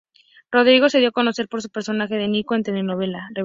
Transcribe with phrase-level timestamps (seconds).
[0.51, 3.39] Rodrigo se dio a conocer por su personaje de "Nico" en la telenovela "Rebelde".